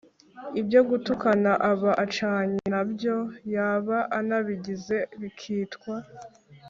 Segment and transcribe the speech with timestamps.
[0.61, 3.17] ibyo gutukana aba acanye na byo,
[3.53, 5.95] yaba anabigize bikitwa